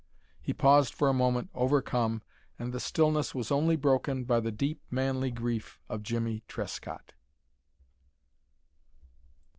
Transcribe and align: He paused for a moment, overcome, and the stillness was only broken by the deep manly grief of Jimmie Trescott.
He 0.41 0.51
paused 0.51 0.95
for 0.95 1.09
a 1.09 1.13
moment, 1.13 1.51
overcome, 1.53 2.23
and 2.57 2.73
the 2.73 2.79
stillness 2.79 3.35
was 3.35 3.51
only 3.51 3.75
broken 3.75 4.23
by 4.23 4.39
the 4.39 4.51
deep 4.51 4.81
manly 4.89 5.29
grief 5.29 5.79
of 5.87 6.01
Jimmie 6.01 6.41
Trescott. 6.47 7.13